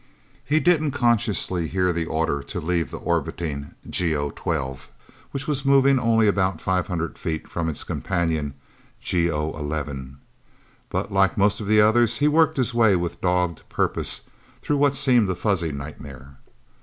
He 0.43 0.59
didn't 0.59 0.93
consciously 0.93 1.67
hear 1.67 1.93
the 1.93 2.07
order 2.07 2.41
to 2.41 2.59
leave 2.59 2.89
the 2.89 2.97
orbiting 2.97 3.75
GO 3.87 4.31
12, 4.35 4.89
which 5.29 5.45
was 5.45 5.63
moving 5.63 5.99
only 5.99 6.27
about 6.27 6.59
five 6.59 6.87
hundred 6.87 7.19
feet 7.19 7.47
from 7.47 7.69
it's 7.69 7.83
companion, 7.83 8.55
GO 9.11 9.53
11. 9.55 10.17
But, 10.89 11.11
like 11.13 11.37
most 11.37 11.61
of 11.61 11.67
the 11.67 11.81
others, 11.81 12.17
he 12.17 12.27
worked 12.27 12.57
his 12.57 12.73
way 12.73 12.95
with 12.95 13.21
dogged 13.21 13.61
purpose 13.69 14.21
through 14.63 14.77
what 14.77 14.95
seemed 14.95 15.29
a 15.29 15.35
fuzzy 15.35 15.71
nightmare. 15.71 16.39